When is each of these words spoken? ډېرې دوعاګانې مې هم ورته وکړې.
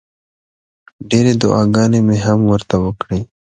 ډېرې 1.09 1.33
دوعاګانې 1.41 1.99
مې 2.07 2.17
هم 2.25 2.39
ورته 2.51 2.75
وکړې. 2.85 3.19